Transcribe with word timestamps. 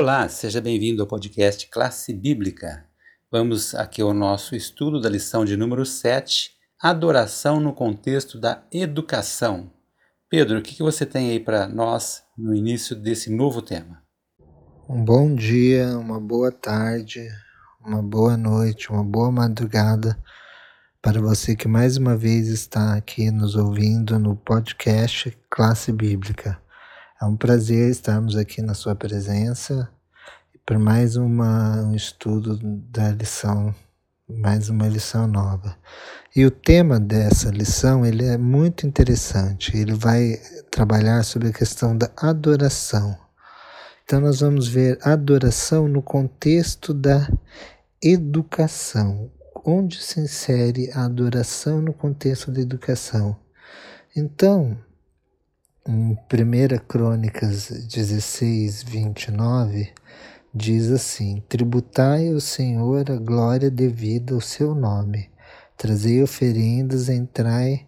Olá, 0.00 0.28
seja 0.28 0.60
bem-vindo 0.60 1.02
ao 1.02 1.08
podcast 1.08 1.66
Classe 1.66 2.14
Bíblica. 2.14 2.84
Vamos 3.32 3.74
aqui 3.74 4.00
ao 4.00 4.14
nosso 4.14 4.54
estudo 4.54 5.00
da 5.00 5.08
lição 5.08 5.44
de 5.44 5.56
número 5.56 5.84
7, 5.84 6.52
Adoração 6.80 7.58
no 7.58 7.72
contexto 7.72 8.38
da 8.38 8.62
educação. 8.70 9.72
Pedro, 10.30 10.60
o 10.60 10.62
que 10.62 10.80
você 10.80 11.04
tem 11.04 11.30
aí 11.30 11.40
para 11.40 11.66
nós 11.66 12.22
no 12.38 12.54
início 12.54 12.94
desse 12.94 13.28
novo 13.28 13.60
tema? 13.60 14.00
Um 14.88 15.04
bom 15.04 15.34
dia, 15.34 15.98
uma 15.98 16.20
boa 16.20 16.52
tarde, 16.52 17.28
uma 17.84 18.00
boa 18.00 18.36
noite, 18.36 18.92
uma 18.92 19.02
boa 19.02 19.32
madrugada 19.32 20.16
para 21.02 21.20
você 21.20 21.56
que 21.56 21.66
mais 21.66 21.96
uma 21.96 22.16
vez 22.16 22.46
está 22.46 22.94
aqui 22.94 23.32
nos 23.32 23.56
ouvindo 23.56 24.16
no 24.16 24.36
podcast 24.36 25.36
Classe 25.50 25.90
Bíblica. 25.90 26.56
É 27.20 27.24
um 27.24 27.36
prazer 27.36 27.90
estarmos 27.90 28.36
aqui 28.36 28.62
na 28.62 28.74
sua 28.74 28.94
presença 28.94 29.90
para 30.64 30.78
mais 30.78 31.16
uma, 31.16 31.82
um 31.82 31.92
estudo 31.92 32.56
da 32.62 33.10
lição, 33.10 33.74
mais 34.28 34.68
uma 34.68 34.86
lição 34.86 35.26
nova. 35.26 35.76
E 36.36 36.46
o 36.46 36.50
tema 36.50 37.00
dessa 37.00 37.50
lição 37.50 38.06
ele 38.06 38.24
é 38.24 38.38
muito 38.38 38.86
interessante. 38.86 39.76
Ele 39.76 39.94
vai 39.94 40.40
trabalhar 40.70 41.24
sobre 41.24 41.48
a 41.48 41.52
questão 41.52 41.98
da 41.98 42.08
adoração. 42.16 43.18
Então 44.04 44.20
nós 44.20 44.38
vamos 44.38 44.68
ver 44.68 44.96
adoração 45.02 45.88
no 45.88 46.00
contexto 46.00 46.94
da 46.94 47.28
educação. 48.00 49.28
Onde 49.64 50.00
se 50.00 50.20
insere 50.20 50.88
a 50.92 51.06
adoração 51.06 51.82
no 51.82 51.92
contexto 51.92 52.52
da 52.52 52.60
educação? 52.60 53.36
Então, 54.14 54.78
em 55.88 56.10
1 56.10 56.16
Crônicas 56.86 57.70
16, 57.70 58.82
29, 58.82 59.90
diz 60.54 60.90
assim: 60.90 61.42
Tributai 61.48 62.28
ao 62.30 62.40
Senhor 62.40 63.10
a 63.10 63.16
glória 63.16 63.70
devida 63.70 64.34
ao 64.34 64.40
seu 64.42 64.74
nome, 64.74 65.30
trazei 65.78 66.22
oferendas, 66.22 67.08
entrai 67.08 67.86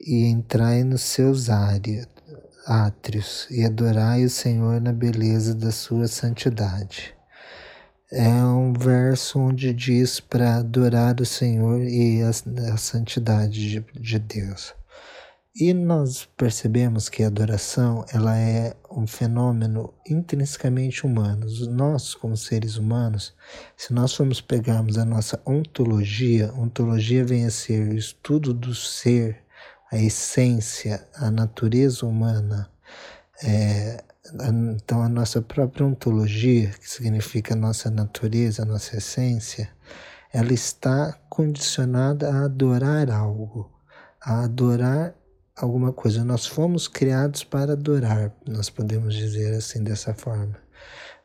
e 0.00 0.24
entrai 0.24 0.82
nos 0.82 1.02
seus 1.02 1.50
átrios, 2.66 3.46
e 3.50 3.66
adorai 3.66 4.24
o 4.24 4.30
Senhor 4.30 4.80
na 4.80 4.92
beleza 4.92 5.54
da 5.54 5.70
sua 5.70 6.08
santidade. 6.08 7.14
É 8.10 8.28
um 8.28 8.72
verso 8.72 9.38
onde 9.40 9.74
diz 9.74 10.20
para 10.20 10.56
adorar 10.56 11.20
o 11.20 11.26
Senhor 11.26 11.82
e 11.82 12.22
a, 12.22 12.30
a 12.72 12.76
santidade 12.78 13.68
de, 13.68 13.84
de 14.00 14.18
Deus. 14.18 14.72
E 15.56 15.72
nós 15.72 16.24
percebemos 16.36 17.08
que 17.08 17.22
a 17.22 17.28
adoração 17.28 18.04
ela 18.12 18.36
é 18.36 18.74
um 18.90 19.06
fenômeno 19.06 19.94
intrinsecamente 20.04 21.06
humano. 21.06 21.46
Nós, 21.70 22.12
como 22.12 22.36
seres 22.36 22.76
humanos, 22.76 23.32
se 23.76 23.92
nós 23.92 24.12
formos 24.12 24.40
pegarmos 24.40 24.98
a 24.98 25.04
nossa 25.04 25.40
ontologia, 25.46 26.52
ontologia 26.54 27.24
vem 27.24 27.46
a 27.46 27.52
ser 27.52 27.86
o 27.86 27.94
estudo 27.94 28.52
do 28.52 28.74
ser, 28.74 29.44
a 29.92 29.96
essência, 29.96 31.06
a 31.14 31.30
natureza 31.30 32.04
humana. 32.04 32.68
É, 33.40 34.02
então, 34.74 35.02
a 35.02 35.08
nossa 35.08 35.40
própria 35.40 35.86
ontologia, 35.86 36.70
que 36.70 36.90
significa 36.90 37.54
a 37.54 37.56
nossa 37.56 37.88
natureza, 37.92 38.62
a 38.62 38.66
nossa 38.66 38.96
essência, 38.96 39.70
ela 40.32 40.52
está 40.52 41.12
condicionada 41.28 42.28
a 42.28 42.46
adorar 42.46 43.08
algo, 43.08 43.70
a 44.20 44.42
adorar 44.42 45.14
alguma 45.54 45.92
coisa. 45.92 46.24
Nós 46.24 46.46
fomos 46.46 46.88
criados 46.88 47.44
para 47.44 47.72
adorar, 47.72 48.34
nós 48.46 48.68
podemos 48.68 49.14
dizer 49.14 49.54
assim 49.54 49.82
dessa 49.82 50.14
forma. 50.14 50.56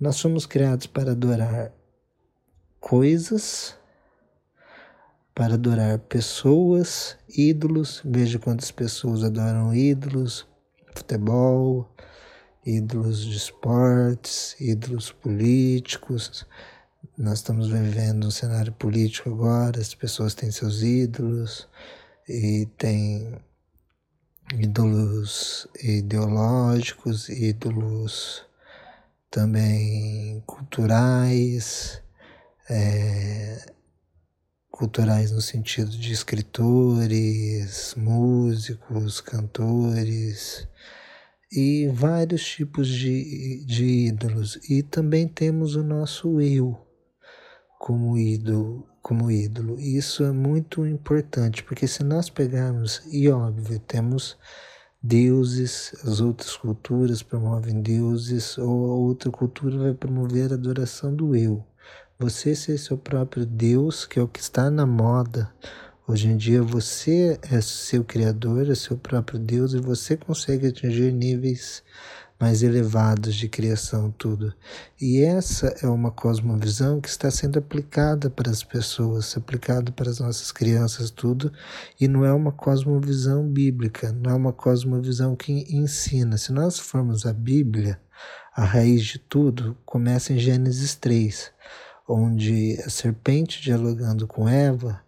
Nós 0.00 0.20
fomos 0.20 0.46
criados 0.46 0.86
para 0.86 1.12
adorar 1.12 1.72
coisas, 2.80 3.76
para 5.34 5.54
adorar 5.54 5.98
pessoas, 6.00 7.16
ídolos. 7.28 8.00
Veja 8.04 8.38
quantas 8.38 8.70
pessoas 8.70 9.22
adoram 9.22 9.74
ídolos, 9.74 10.46
futebol, 10.94 11.88
ídolos 12.64 13.24
de 13.24 13.36
esportes, 13.36 14.56
ídolos 14.60 15.12
políticos. 15.12 16.46
Nós 17.16 17.34
estamos 17.34 17.68
vivendo 17.68 18.26
um 18.26 18.30
cenário 18.30 18.72
político 18.72 19.30
agora, 19.30 19.80
as 19.80 19.94
pessoas 19.94 20.34
têm 20.34 20.50
seus 20.50 20.82
ídolos 20.82 21.68
e 22.28 22.66
têm 22.78 23.38
ídolos 24.52 25.66
ideológicos, 25.82 27.28
ídolos 27.28 28.44
também 29.30 30.42
culturais, 30.46 32.02
é, 32.68 33.72
culturais 34.70 35.30
no 35.30 35.40
sentido 35.40 35.90
de 35.90 36.12
escritores, 36.12 37.94
músicos, 37.96 39.20
cantores 39.20 40.68
e 41.50 41.88
vários 41.88 42.44
tipos 42.44 42.88
de, 42.88 43.64
de 43.64 43.84
ídolos. 44.08 44.58
E 44.68 44.82
também 44.82 45.26
temos 45.26 45.74
o 45.76 45.82
nosso 45.82 46.40
eu 46.40 46.78
como 47.78 48.16
ídolo, 48.16 48.88
como 49.04 49.30
ídolo. 49.30 49.78
Isso 49.78 50.24
é 50.24 50.32
muito 50.32 50.86
importante, 50.86 51.62
porque 51.62 51.86
se 51.86 52.02
nós 52.02 52.30
pegarmos, 52.30 53.02
e 53.12 53.28
óbvio, 53.28 53.78
temos 53.78 54.38
deuses, 55.02 55.94
as 56.04 56.22
outras 56.22 56.56
culturas 56.56 57.22
promovem 57.22 57.82
deuses, 57.82 58.56
ou 58.56 58.90
a 58.90 58.94
outra 58.94 59.30
cultura 59.30 59.76
vai 59.76 59.92
promover 59.92 60.50
a 60.50 60.54
adoração 60.54 61.14
do 61.14 61.36
eu. 61.36 61.62
Você 62.18 62.56
ser 62.56 62.78
seu 62.78 62.96
próprio 62.96 63.44
Deus, 63.44 64.06
que 64.06 64.18
é 64.18 64.22
o 64.22 64.28
que 64.28 64.40
está 64.40 64.70
na 64.70 64.86
moda. 64.86 65.52
Hoje 66.08 66.28
em 66.28 66.36
dia 66.38 66.62
você 66.62 67.38
é 67.42 67.60
seu 67.60 68.04
criador, 68.04 68.70
é 68.70 68.74
seu 68.74 68.96
próprio 68.96 69.38
Deus 69.38 69.74
e 69.74 69.80
você 69.80 70.16
consegue 70.16 70.68
atingir 70.68 71.12
níveis 71.12 71.82
mais 72.44 72.62
elevados 72.62 73.34
de 73.34 73.48
criação, 73.48 74.10
tudo. 74.10 74.52
E 75.00 75.22
essa 75.22 75.68
é 75.80 75.86
uma 75.86 76.10
cosmovisão 76.10 77.00
que 77.00 77.08
está 77.08 77.30
sendo 77.30 77.58
aplicada 77.58 78.28
para 78.28 78.50
as 78.50 78.62
pessoas, 78.62 79.34
aplicada 79.34 79.90
para 79.90 80.10
as 80.10 80.20
nossas 80.20 80.52
crianças, 80.52 81.10
tudo, 81.10 81.50
e 81.98 82.06
não 82.06 82.22
é 82.22 82.30
uma 82.34 82.52
cosmovisão 82.52 83.48
bíblica, 83.48 84.12
não 84.12 84.30
é 84.30 84.34
uma 84.34 84.52
cosmovisão 84.52 85.34
que 85.34 85.52
ensina. 85.74 86.36
Se 86.36 86.52
nós 86.52 86.78
formos 86.78 87.24
a 87.24 87.32
Bíblia, 87.32 87.98
a 88.54 88.62
raiz 88.62 89.02
de 89.06 89.18
tudo 89.18 89.74
começa 89.86 90.34
em 90.34 90.38
Gênesis 90.38 90.94
3, 90.96 91.50
onde 92.06 92.78
a 92.84 92.90
serpente 92.90 93.62
dialogando 93.62 94.26
com 94.26 94.46
Eva 94.46 95.00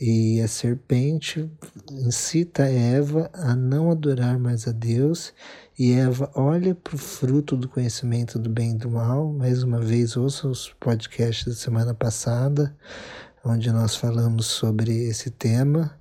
e 0.00 0.40
a 0.40 0.48
serpente 0.48 1.50
incita 1.90 2.62
Eva 2.62 3.30
a 3.34 3.54
não 3.54 3.90
adorar 3.90 4.38
mais 4.38 4.66
a 4.66 4.72
Deus, 4.72 5.34
e 5.78 5.92
Eva 5.92 6.30
olha 6.34 6.74
para 6.74 6.94
o 6.94 6.98
fruto 6.98 7.54
do 7.54 7.68
conhecimento 7.68 8.38
do 8.38 8.48
bem 8.48 8.72
e 8.72 8.78
do 8.78 8.90
mal. 8.90 9.30
Mais 9.30 9.62
uma 9.62 9.78
vez, 9.78 10.16
ouça 10.16 10.48
os 10.48 10.70
podcasts 10.80 11.44
da 11.46 11.54
semana 11.54 11.92
passada, 11.92 12.74
onde 13.44 13.70
nós 13.70 13.94
falamos 13.94 14.46
sobre 14.46 15.04
esse 15.04 15.30
tema. 15.30 15.94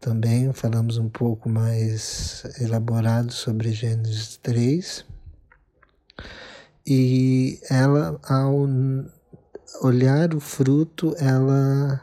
Também 0.00 0.50
falamos 0.52 0.96
um 0.96 1.08
pouco 1.08 1.48
mais 1.48 2.44
elaborado 2.58 3.32
sobre 3.32 3.70
Gênesis 3.72 4.38
3. 4.42 5.04
E 6.86 7.60
ela, 7.70 8.18
ao 8.22 8.66
olhar 9.82 10.34
o 10.34 10.40
fruto, 10.40 11.14
ela 11.18 12.00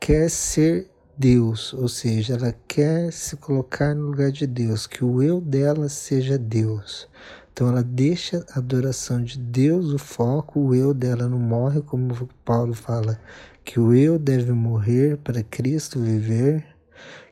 quer 0.00 0.30
ser 0.30 0.90
Deus, 1.16 1.72
ou 1.74 1.88
seja, 1.88 2.34
ela 2.34 2.54
quer 2.68 3.12
se 3.12 3.36
colocar 3.36 3.94
no 3.94 4.06
lugar 4.06 4.30
de 4.30 4.46
Deus, 4.46 4.86
que 4.86 5.04
o 5.04 5.22
eu 5.22 5.40
dela 5.40 5.88
seja 5.88 6.38
Deus. 6.38 7.08
Então 7.52 7.68
ela 7.68 7.82
deixa 7.82 8.46
a 8.52 8.58
adoração 8.60 9.22
de 9.22 9.36
Deus 9.36 9.92
o 9.92 9.98
foco, 9.98 10.60
o 10.60 10.74
eu 10.74 10.94
dela 10.94 11.28
não 11.28 11.40
morre, 11.40 11.82
como 11.82 12.28
Paulo 12.44 12.72
fala, 12.72 13.20
que 13.64 13.80
o 13.80 13.92
eu 13.92 14.16
deve 14.16 14.52
morrer 14.52 15.16
para 15.16 15.42
Cristo 15.42 15.98
viver, 15.98 16.64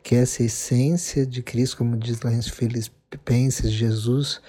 que 0.02 0.16
essa 0.16 0.42
essência 0.42 1.24
de 1.24 1.42
Cristo, 1.42 1.76
como 1.76 1.96
diz 1.96 2.20
lá 2.22 2.32
em 2.32 2.42
Filipenses, 2.42 3.70
Jesus, 3.70 4.40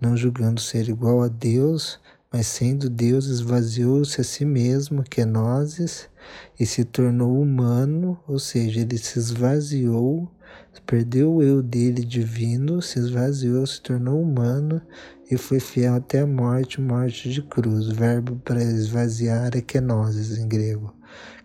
não 0.00 0.16
julgando 0.16 0.60
ser 0.60 0.88
igual 0.88 1.20
a 1.20 1.28
Deus, 1.28 1.98
mas 2.32 2.46
sendo 2.46 2.88
Deus, 2.88 3.26
esvaziou-se 3.26 4.20
a 4.20 4.24
si 4.24 4.44
mesmo, 4.44 5.02
que 5.02 5.20
é 5.20 5.24
nós, 5.24 6.08
e 6.58 6.66
se 6.66 6.84
tornou 6.84 7.40
humano, 7.40 8.18
ou 8.26 8.38
seja, 8.38 8.80
ele 8.80 8.98
se 8.98 9.18
esvaziou, 9.18 10.30
perdeu 10.86 11.34
o 11.34 11.42
eu 11.42 11.62
dele 11.62 12.04
divino, 12.04 12.82
se 12.82 12.98
esvaziou, 12.98 13.66
se 13.66 13.80
tornou 13.80 14.20
humano 14.20 14.80
e 15.30 15.36
foi 15.36 15.58
fiel 15.58 15.94
até 15.94 16.20
a 16.20 16.26
morte, 16.26 16.80
morte 16.80 17.30
de 17.30 17.42
cruz. 17.42 17.88
O 17.88 17.94
verbo 17.94 18.36
para 18.44 18.62
esvaziar 18.62 19.56
é 19.56 19.60
kenosis 19.60 20.36
em 20.38 20.46
grego, 20.46 20.94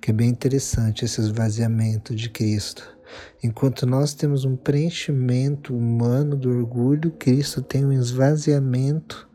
que 0.02 0.12
é 0.12 0.14
bem 0.14 0.30
interessante 0.30 1.06
esse 1.06 1.22
esvaziamento 1.22 2.14
de 2.14 2.30
Cristo. 2.30 2.98
Enquanto 3.42 3.86
nós 3.86 4.14
temos 4.14 4.46
um 4.46 4.56
preenchimento 4.56 5.75
humano 5.75 6.36
do 6.36 6.50
orgulho, 6.50 7.12
Cristo 7.12 7.62
tem 7.62 7.86
um 7.86 7.94
esvaziamento 7.94 9.29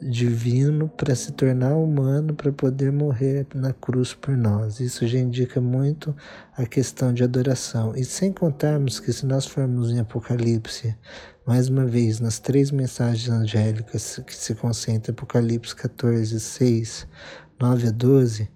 divino 0.00 0.88
para 0.88 1.14
se 1.14 1.32
tornar 1.32 1.74
humano 1.74 2.34
para 2.34 2.52
poder 2.52 2.92
morrer 2.92 3.46
na 3.54 3.72
cruz 3.72 4.14
por 4.14 4.36
nós. 4.36 4.80
Isso 4.80 5.06
já 5.06 5.18
indica 5.18 5.60
muito 5.60 6.14
a 6.56 6.64
questão 6.66 7.12
de 7.12 7.24
adoração. 7.24 7.94
E 7.96 8.04
sem 8.04 8.32
contarmos 8.32 9.00
que 9.00 9.12
se 9.12 9.26
nós 9.26 9.46
formos 9.46 9.90
em 9.90 10.00
Apocalipse, 10.00 10.96
mais 11.46 11.68
uma 11.68 11.86
vez, 11.86 12.20
nas 12.20 12.38
três 12.38 12.70
mensagens 12.70 13.28
angélicas 13.28 14.20
que 14.26 14.34
se 14.34 14.54
concentram 14.54 15.12
Apocalipse 15.12 15.74
14, 15.74 16.38
6, 16.38 17.06
9 17.60 17.88
a 17.88 17.90
12, 17.90 18.48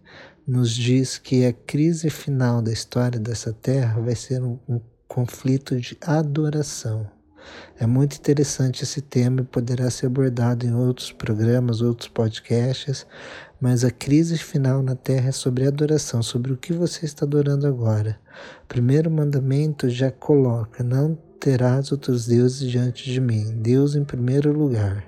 nos 0.47 0.71
diz 0.75 1.19
que 1.19 1.47
a 1.47 1.53
crise 1.53 2.11
final 2.11 2.61
da 2.61 2.73
história 2.73 3.19
dessa 3.19 3.53
terra 3.53 4.00
vai 4.00 4.15
ser 4.15 4.43
um, 4.43 4.59
um 4.69 4.81
conflito 5.09 5.79
de 5.81 5.97
adoração. 6.00 7.22
É 7.79 7.87
muito 7.87 8.17
interessante 8.17 8.83
esse 8.83 9.00
tema 9.00 9.41
e 9.41 9.44
poderá 9.44 9.91
ser 9.91 10.06
abordado 10.06 10.67
em 10.67 10.75
outros 10.75 11.11
programas, 11.11 11.81
outros 11.81 12.09
podcasts, 12.09 13.06
mas 13.61 13.85
a 13.85 13.91
crise 13.91 14.39
final 14.39 14.83
na 14.83 14.94
Terra 14.94 15.29
é 15.29 15.33
sobre 15.33 15.67
adoração, 15.67 16.23
sobre 16.23 16.53
o 16.53 16.56
que 16.56 16.73
você 16.73 17.05
está 17.05 17.25
adorando 17.25 17.67
agora. 17.67 18.19
O 18.65 18.67
primeiro 18.67 19.11
mandamento 19.11 19.89
já 19.89 20.11
coloca: 20.11 20.83
não 20.83 21.19
terás 21.39 21.91
outros 21.93 22.27
deuses 22.27 22.71
diante 22.71 23.11
de 23.11 23.21
mim, 23.21 23.56
Deus 23.61 23.94
em 23.94 24.05
primeiro 24.05 24.53
lugar. 24.53 25.05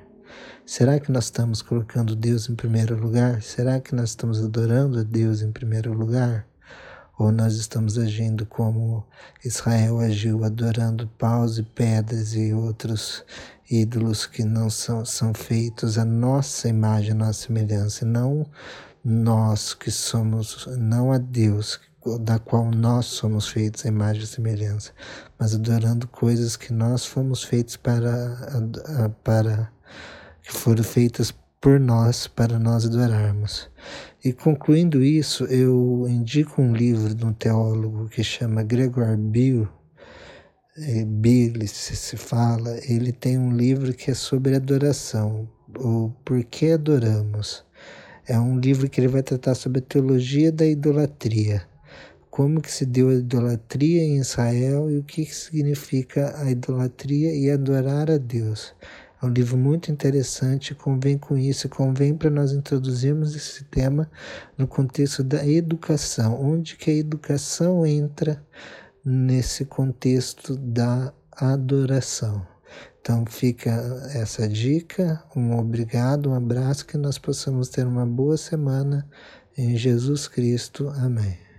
Será 0.66 0.98
que 0.98 1.12
nós 1.12 1.24
estamos 1.24 1.60
colocando 1.60 2.16
Deus 2.16 2.48
em 2.48 2.54
primeiro 2.54 2.96
lugar? 2.96 3.42
Será 3.42 3.78
que 3.80 3.94
nós 3.94 4.10
estamos 4.10 4.42
adorando 4.42 4.98
a 4.98 5.02
Deus 5.02 5.42
em 5.42 5.52
primeiro 5.52 5.92
lugar? 5.92 6.46
Ou 7.18 7.30
nós 7.30 7.54
estamos 7.54 7.96
agindo 7.96 8.44
como 8.44 9.04
Israel 9.44 10.00
agiu, 10.00 10.44
adorando 10.44 11.06
paus 11.18 11.58
e 11.58 11.62
pedras 11.62 12.34
e 12.34 12.52
outros 12.52 13.24
ídolos 13.70 14.26
que 14.26 14.44
não 14.44 14.68
são, 14.68 15.04
são 15.04 15.32
feitos 15.32 15.96
a 15.96 16.04
nossa 16.04 16.68
imagem, 16.68 17.12
a 17.12 17.14
nossa 17.14 17.46
semelhança, 17.46 18.04
não 18.04 18.46
nós 19.04 19.74
que 19.74 19.90
somos, 19.90 20.66
não 20.78 21.12
a 21.12 21.18
Deus, 21.18 21.78
da 22.20 22.38
qual 22.38 22.70
nós 22.70 23.06
somos 23.06 23.48
feitos 23.48 23.84
a 23.84 23.88
imagem 23.88 24.22
e 24.22 24.26
semelhança, 24.26 24.92
mas 25.38 25.54
adorando 25.54 26.08
coisas 26.08 26.56
que 26.56 26.72
nós 26.72 27.06
fomos 27.06 27.44
feitos 27.44 27.76
para, 27.76 28.36
para 29.22 29.70
que 30.42 30.52
foram 30.52 30.84
feitas 30.84 31.32
por 31.64 31.80
nós 31.80 32.26
para 32.26 32.58
nós 32.58 32.84
adorarmos. 32.84 33.70
E 34.22 34.34
concluindo 34.34 35.02
isso, 35.02 35.44
eu 35.44 36.04
indico 36.06 36.60
um 36.60 36.74
livro 36.74 37.14
de 37.14 37.24
um 37.24 37.32
teólogo 37.32 38.06
que 38.10 38.22
chama 38.22 38.62
Gregor 38.62 39.16
Bill, 39.16 39.66
é, 40.76 41.06
Billy 41.06 41.66
se 41.66 42.18
fala, 42.18 42.76
ele 42.86 43.12
tem 43.12 43.38
um 43.38 43.56
livro 43.56 43.94
que 43.94 44.10
é 44.10 44.14
sobre 44.14 44.54
adoração, 44.54 45.48
o 45.78 46.10
Porquê 46.22 46.72
Adoramos. 46.72 47.64
É 48.28 48.38
um 48.38 48.60
livro 48.60 48.86
que 48.90 49.00
ele 49.00 49.08
vai 49.08 49.22
tratar 49.22 49.54
sobre 49.54 49.78
a 49.78 49.82
teologia 49.82 50.52
da 50.52 50.66
idolatria, 50.66 51.66
como 52.28 52.60
que 52.60 52.70
se 52.70 52.84
deu 52.84 53.08
a 53.08 53.14
idolatria 53.14 54.02
em 54.02 54.18
Israel 54.18 54.90
e 54.90 54.98
o 54.98 55.02
que 55.02 55.24
significa 55.24 56.38
a 56.42 56.50
idolatria 56.50 57.34
e 57.34 57.50
adorar 57.50 58.10
a 58.10 58.18
Deus. 58.18 58.74
Um 59.24 59.30
livro 59.30 59.56
muito 59.56 59.90
interessante, 59.90 60.74
convém 60.74 61.16
com 61.16 61.36
isso, 61.36 61.66
convém 61.68 62.14
para 62.14 62.28
nós 62.28 62.52
introduzirmos 62.52 63.34
esse 63.34 63.64
tema 63.64 64.10
no 64.58 64.66
contexto 64.66 65.24
da 65.24 65.46
educação, 65.46 66.38
onde 66.38 66.76
que 66.76 66.90
a 66.90 66.94
educação 66.94 67.86
entra 67.86 68.44
nesse 69.02 69.64
contexto 69.64 70.54
da 70.56 71.10
adoração. 71.32 72.46
Então 73.00 73.24
fica 73.26 73.70
essa 74.14 74.46
dica, 74.46 75.22
um 75.34 75.58
obrigado, 75.58 76.30
um 76.30 76.34
abraço, 76.34 76.86
que 76.86 76.98
nós 76.98 77.18
possamos 77.18 77.70
ter 77.70 77.86
uma 77.86 78.04
boa 78.04 78.36
semana 78.36 79.08
em 79.56 79.74
Jesus 79.74 80.28
Cristo. 80.28 80.88
Amém. 80.88 81.53